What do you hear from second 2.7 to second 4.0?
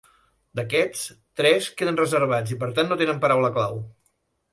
tant no tenen paraula clau.